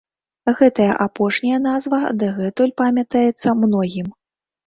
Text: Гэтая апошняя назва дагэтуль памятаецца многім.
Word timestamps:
Гэтая 0.59 0.93
апошняя 1.05 1.59
назва 1.65 1.99
дагэтуль 2.23 2.73
памятаецца 2.83 3.57
многім. 3.67 4.07